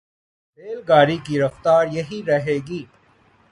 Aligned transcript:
بیل 0.59 0.79
گاڑی 0.87 1.17
کی 1.17 1.39
رفتار 1.39 1.87
یہی 1.87 2.21
رہے 2.27 2.57
گی۔ 2.67 2.83